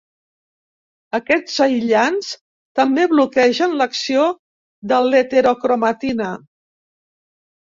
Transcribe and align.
Aquests 1.17 1.57
aïllants 1.65 2.29
també 2.79 3.05
bloquegen 3.11 3.77
l'acció 3.83 4.25
de 4.93 5.03
l'heterocromatina. 5.11 6.33